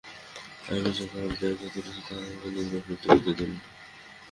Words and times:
আমি 0.67 0.89
যে-পাপ 0.97 1.31
জাগাইয়া 1.39 1.69
তুলিয়াছি, 1.73 2.01
তাহা 2.07 2.21
আমাকে 2.21 2.47
নির্বাসনেও 2.55 2.97
টিকিতে 3.01 3.31
দিল 3.37 3.51
না। 3.51 3.59